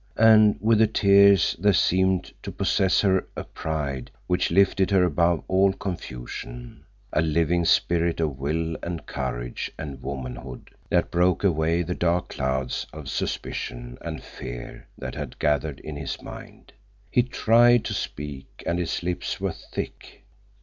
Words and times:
And 0.17 0.57
with 0.59 0.79
the 0.79 0.87
tears 0.87 1.55
there 1.59 1.73
seemed 1.73 2.33
to 2.41 2.51
possess 2.51 3.01
her 3.01 3.27
a 3.35 3.43
pride 3.43 4.09
which 4.25 4.49
lifted 4.49 4.89
her 4.89 5.03
above 5.03 5.43
all 5.47 5.73
confusion, 5.73 6.85
a 7.13 7.21
living 7.21 7.65
spirit 7.65 8.19
of 8.19 8.39
will 8.39 8.75
and 8.81 9.05
courage 9.05 9.69
and 9.77 10.01
womanhood 10.01 10.71
that 10.89 11.11
broke 11.11 11.43
away 11.43 11.83
the 11.83 11.93
dark 11.93 12.29
clouds 12.29 12.87
of 12.91 13.09
suspicion 13.09 13.99
and 14.01 14.23
fear 14.23 14.87
that 14.97 15.13
had 15.13 15.37
gathered 15.37 15.79
in 15.81 15.97
his 15.97 16.19
mind. 16.19 16.73
He 17.11 17.21
tried 17.21 17.85
to 17.85 17.93
speak, 17.93 18.63
and 18.65 18.79
his 18.79 19.03
lips 19.03 19.39
were 19.39 19.53
thick. 19.53 20.23